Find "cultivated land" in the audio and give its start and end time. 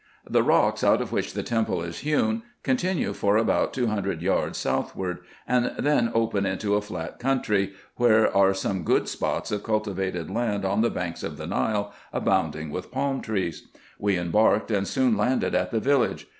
9.61-10.65